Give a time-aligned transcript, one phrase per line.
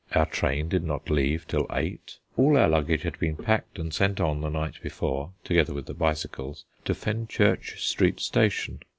[0.15, 4.19] Our train did not leave till eight; all our luggage had been packed and sent
[4.19, 8.79] on the night before, together with the bicycles, to Fenchurch Street Station.